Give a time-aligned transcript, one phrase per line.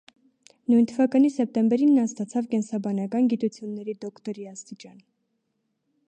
[0.71, 4.97] Նույն թվականի սեպտեմբերին նա ստացավ կենսաբանական գիտությունների դոկտորի աստիճան։